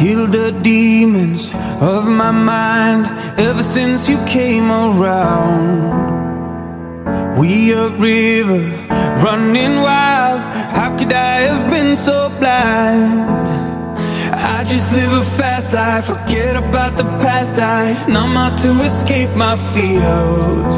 Killed 0.00 0.32
the 0.32 0.50
demons 0.62 1.50
of 1.78 2.06
my 2.06 2.30
mind 2.30 3.04
ever 3.38 3.62
since 3.62 4.08
you 4.08 4.16
came 4.24 4.72
around. 4.72 5.76
We 7.38 7.72
a 7.72 7.90
river 7.90 8.64
running 9.22 9.76
wild. 9.82 10.40
How 10.72 10.96
could 10.96 11.12
I 11.12 11.40
have 11.48 11.70
been 11.70 11.98
so 11.98 12.30
blind? 12.38 13.28
I 14.32 14.64
just 14.64 14.90
live 14.90 15.12
a 15.12 15.22
fast 15.36 15.74
life, 15.74 16.06
forget 16.06 16.56
about 16.56 16.96
the 16.96 17.04
past. 17.20 17.58
I 17.58 17.92
numb 18.08 18.38
out 18.38 18.58
to 18.60 18.70
escape 18.80 19.36
my 19.36 19.56
fears. 19.74 20.76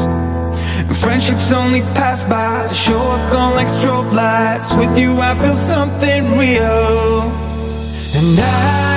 Friendships 0.99 1.49
only 1.53 1.79
pass 1.95 2.25
by, 2.25 2.67
show 2.73 2.99
up 2.99 3.33
on 3.33 3.55
like 3.55 3.67
strobe 3.67 4.11
lights. 4.11 4.75
With 4.75 4.99
you, 4.99 5.15
I 5.17 5.33
feel 5.35 5.55
something 5.55 6.37
real. 6.37 7.31
And 8.15 8.37
I 8.37 8.92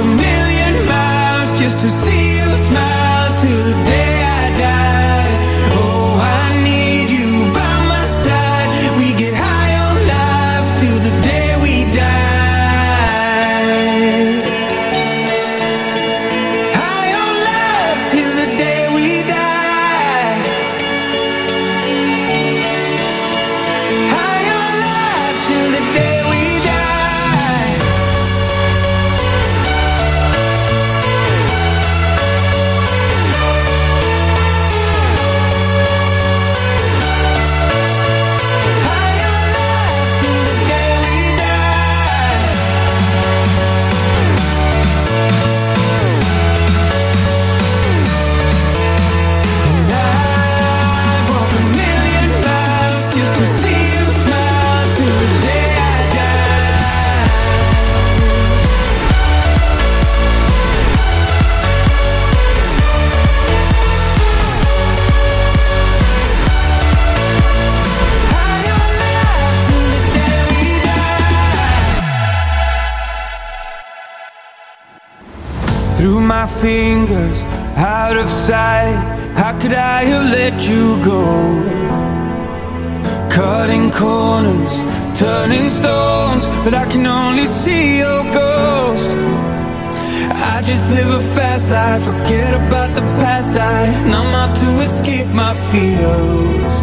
a 0.00 0.04
million 0.04 0.86
miles 0.86 1.58
just 1.58 1.80
to 1.80 1.90
see 1.90 2.27
my 76.38 76.46
fingers, 76.46 77.38
out 77.74 78.16
of 78.16 78.30
sight. 78.30 78.96
How 79.40 79.52
could 79.60 79.72
I 79.72 80.04
have 80.10 80.26
let 80.38 80.54
you 80.70 80.84
go? 81.12 81.24
Cutting 83.28 83.90
corners, 83.90 84.72
turning 85.18 85.68
stones, 85.80 86.44
but 86.64 86.74
I 86.74 86.84
can 86.92 87.04
only 87.08 87.48
see 87.62 87.98
your 88.04 88.22
ghost. 88.38 89.10
I 90.52 90.62
just 90.70 90.86
live 90.96 91.10
a 91.20 91.22
fast 91.34 91.66
life, 91.76 92.04
forget 92.10 92.52
about 92.62 92.90
the 92.94 93.04
past. 93.22 93.52
I 93.58 93.78
numb 94.12 94.32
out 94.42 94.54
to 94.62 94.68
escape 94.86 95.28
my 95.44 95.54
fears. 95.70 96.74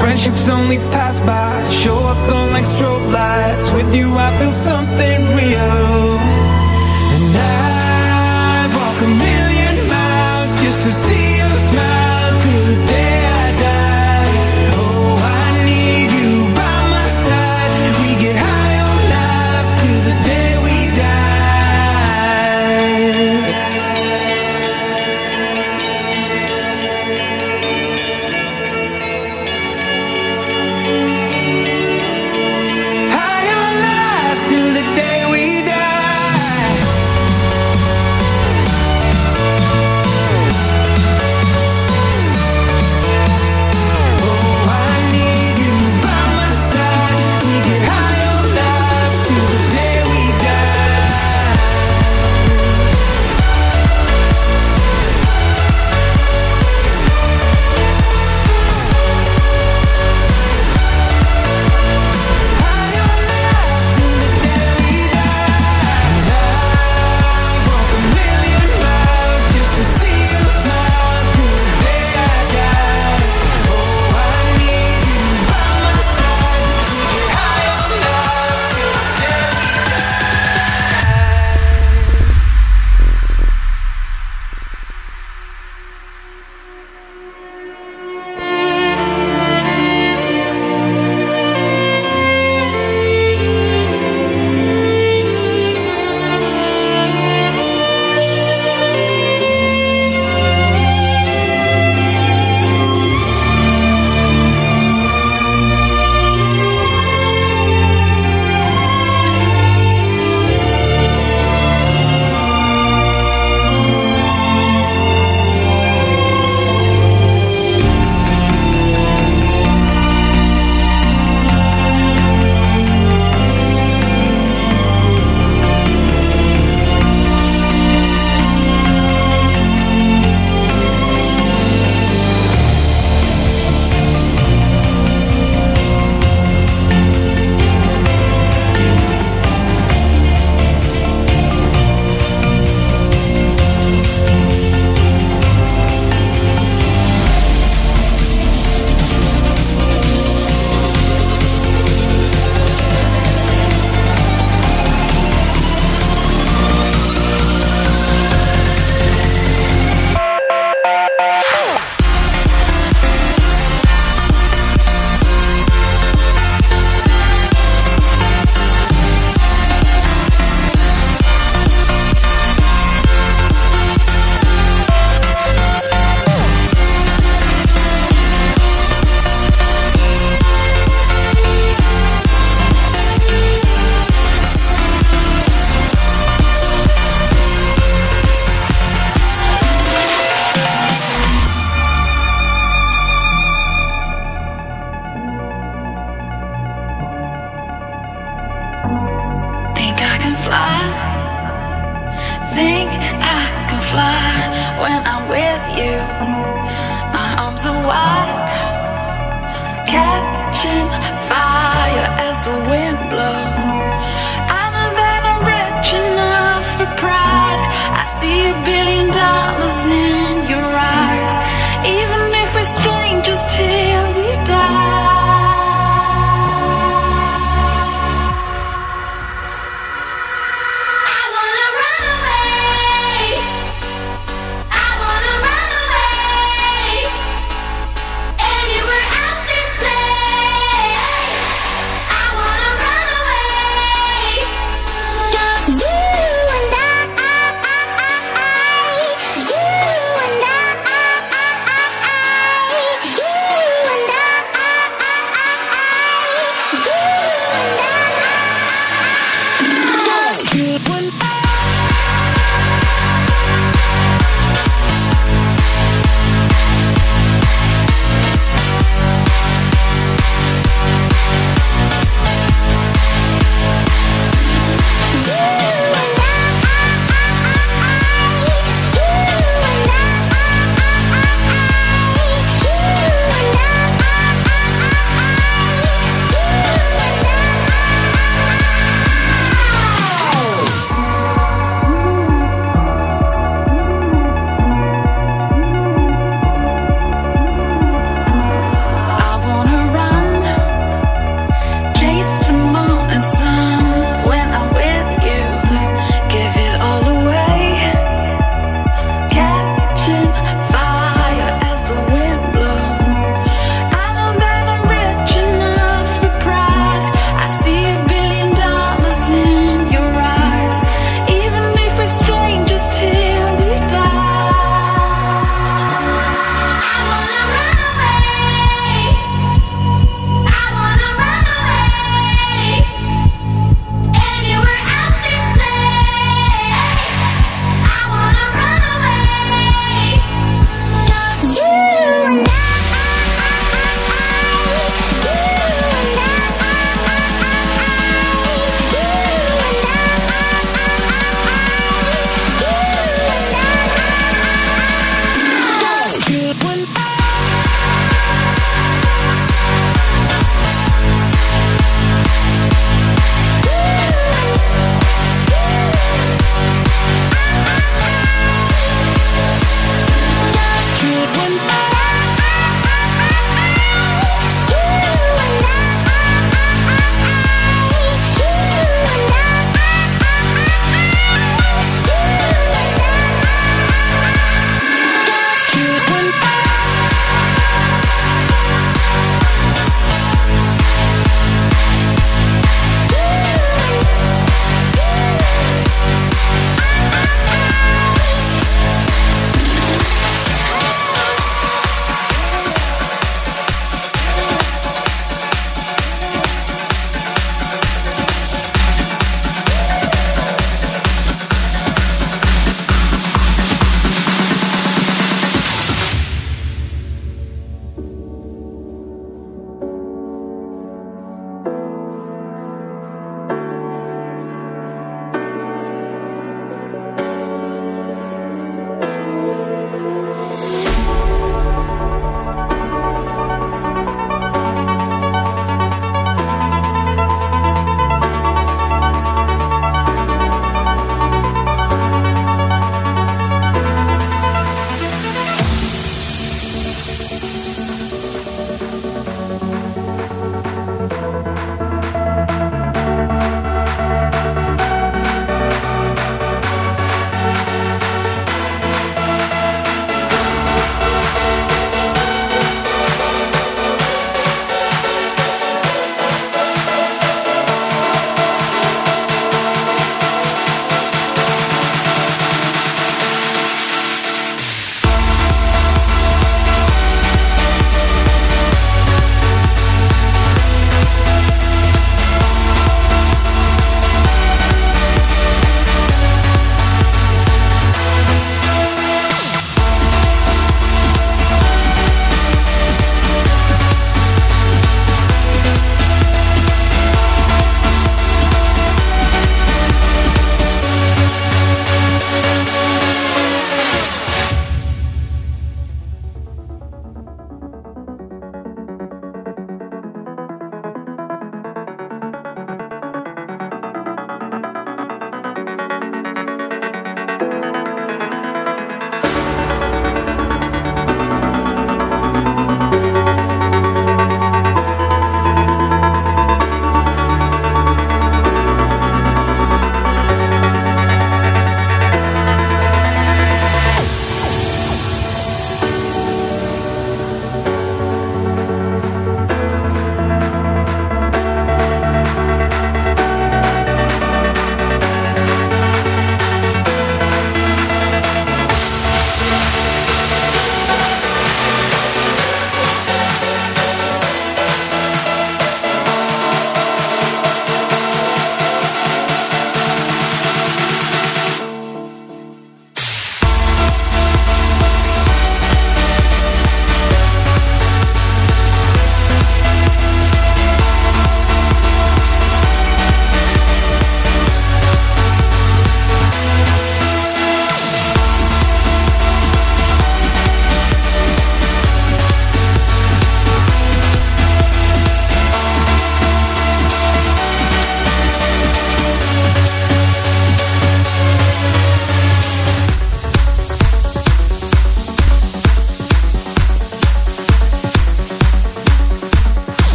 Friendships 0.00 0.50
only 0.50 0.78
pass 0.94 1.16
by, 1.20 1.50
show 1.82 1.98
up 2.12 2.22
on 2.36 2.46
like 2.56 2.66
strobe 2.74 3.10
lights. 3.10 3.72
With 3.72 3.90
you, 3.98 4.08
I 4.26 4.28
feel 4.38 4.54
something 4.68 5.20
real. 5.38 6.19
A 9.02 9.06
million 9.06 9.88
miles 9.88 10.60
just 10.60 10.82
to 10.82 10.90
see 10.90 11.29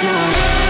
somewhere, 0.00 0.69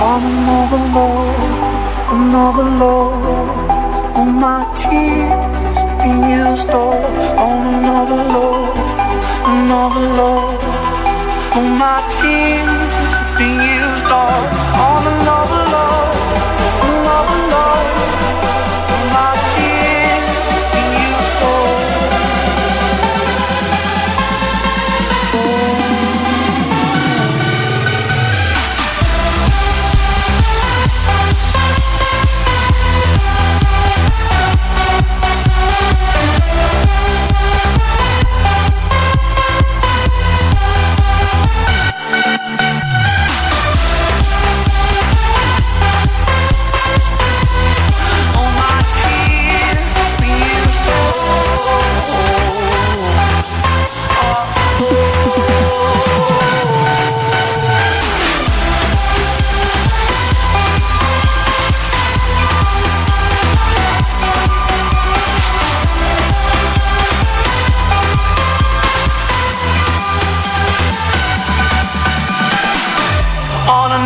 on 0.00 0.22
another 0.24 0.82
love, 0.96 1.40
another 2.12 2.64
love. 2.82 4.16
All 4.16 4.26
my 4.26 4.62
tears 4.76 5.78
being 6.02 6.22
used 6.30 6.70
all 6.70 6.94
on 7.38 7.74
another 7.74 8.16
love, 8.36 8.76
another 9.54 10.06
love. 10.20 10.62
All 11.56 11.68
my 11.84 11.98
tears 12.18 13.14
being 13.38 13.60
used 13.60 14.06
all 14.06 14.42
on 14.88 15.02
another 15.14 15.62
love, 15.62 15.73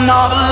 on 0.09 0.47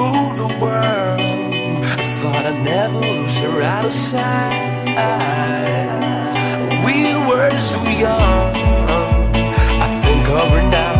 rule 0.00 0.30
the 0.42 0.50
world. 0.62 1.20
I 2.02 2.06
thought 2.18 2.42
I'd 2.50 2.62
never 2.64 3.00
lose 3.00 3.38
her 3.44 3.62
out 3.62 3.84
of 3.84 3.92
sight. 3.92 4.68
We 6.86 6.98
were 7.28 7.52
so 7.70 7.80
young. 8.06 8.50
I 9.84 9.88
think 10.02 10.28
over 10.28 10.62
now. 10.78 10.99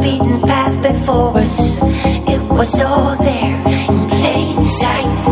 Beaten 0.00 0.40
path 0.42 0.80
before 0.82 1.38
us. 1.38 1.78
It 2.28 2.40
was 2.42 2.80
all 2.80 3.16
there 3.16 3.56
in 3.66 4.08
plain 4.08 4.64
sight. 4.64 5.24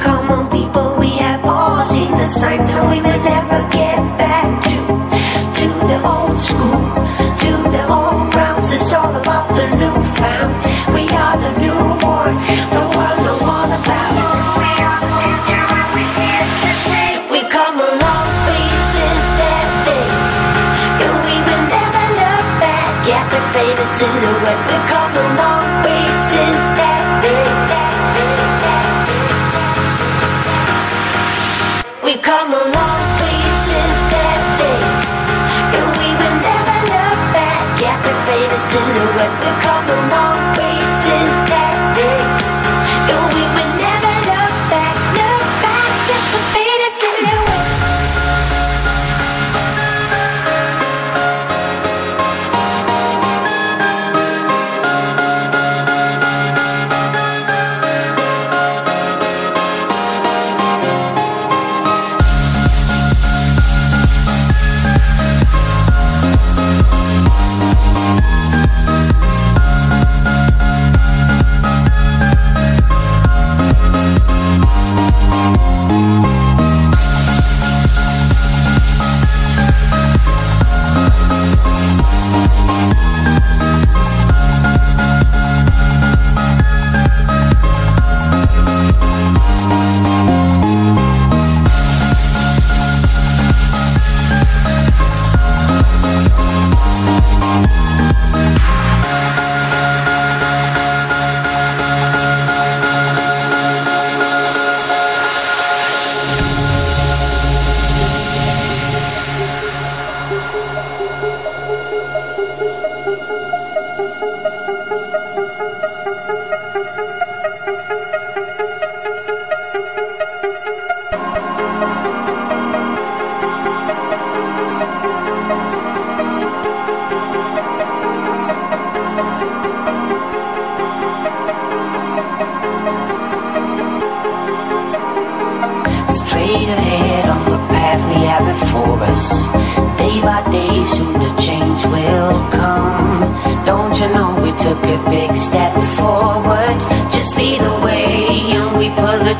Come 0.00 0.30
on, 0.30 0.50
people, 0.50 0.96
we 0.98 1.10
have 1.18 1.44
all 1.44 1.84
seen 1.84 2.10
the 2.12 2.28
signs, 2.28 2.70
so 2.70 2.88
we 2.88 3.00
may 3.00 3.18
never 3.18 3.65
silhouette. 38.76 39.40
We 39.42 39.52
come 39.62 39.90
a 40.12 40.25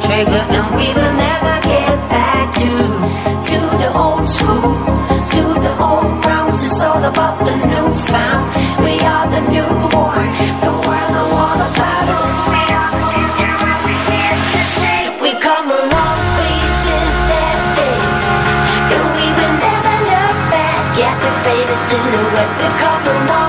trigger 0.05 0.45
and 0.57 0.67
we 0.77 0.87
will 0.97 1.15
never 1.29 1.55
get 1.73 1.97
back 2.09 2.55
to 2.63 2.71
to 3.51 3.59
the 3.83 3.91
old 3.97 4.27
school, 4.29 4.75
to 5.35 5.43
the 5.65 5.75
old 5.89 6.11
grounds. 6.23 6.65
It's 6.65 6.81
all 6.83 7.03
about 7.03 7.39
the 7.45 7.57
new 7.71 7.87
found. 8.11 8.47
We 8.85 8.95
are 9.13 9.27
the 9.35 9.43
newborn. 9.53 10.29
The 10.65 10.73
world. 10.87 10.97
We 15.27 15.33
come 15.41 15.69
a 15.69 15.81
long 15.95 16.21
since 16.87 17.19
that 17.31 17.59
and 18.95 19.07
we 19.17 19.27
will 19.39 19.55
never 19.67 19.95
look 20.13 20.39
back 20.55 20.95
the 21.23 21.33
faded 21.43 21.81
silhouette. 21.89 22.53
We 22.61 22.69
come 22.79 23.05
a 23.11 23.46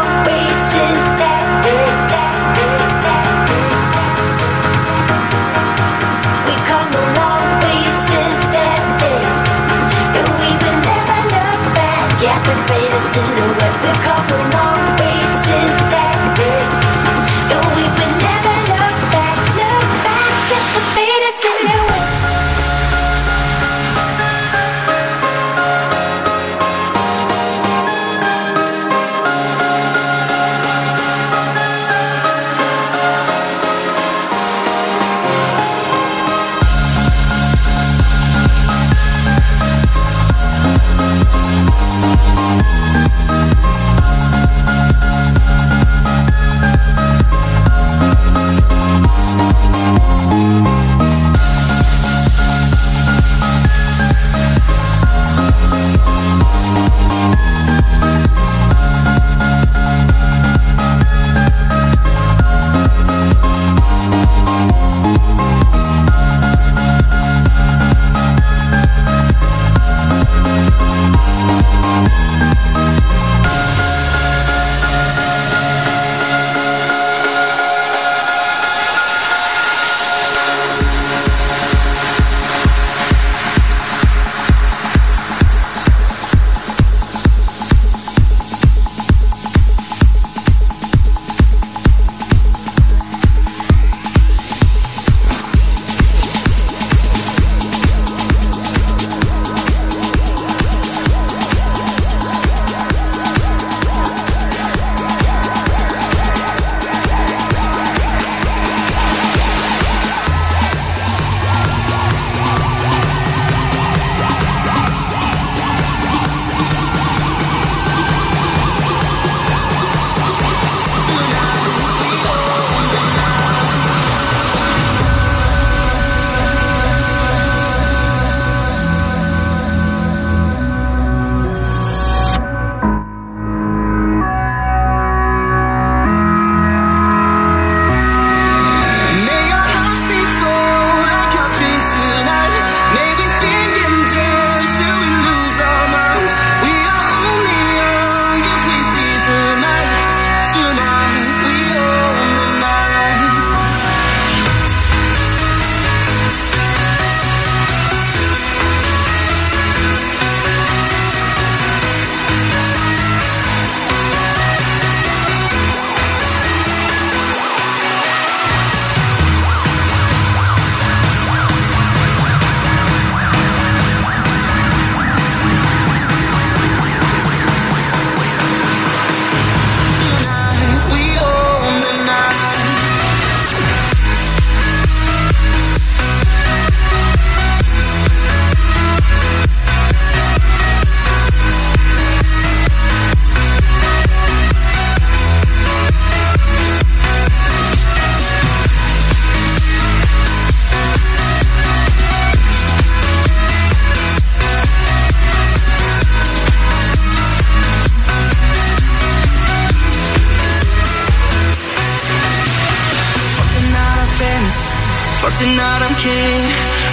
king, 216.02 216.42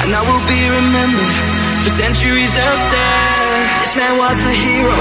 and 0.03 0.11
I 0.17 0.23
will 0.25 0.45
be 0.49 0.61
remembered 0.81 1.37
for 1.85 1.93
centuries 1.93 2.57
outside. 2.57 3.65
This 3.85 3.95
man 3.97 4.17
was 4.17 4.39
a 4.41 4.55
hero, 4.55 4.99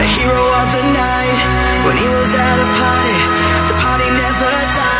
a 0.00 0.08
hero 0.16 0.44
of 0.60 0.66
the 0.72 0.84
night. 0.92 1.40
When 1.84 1.96
he 1.96 2.08
was 2.08 2.30
at 2.32 2.56
a 2.56 2.68
party, 2.80 3.20
the 3.68 3.76
party 3.84 4.08
never 4.08 4.52
died. 4.76 4.91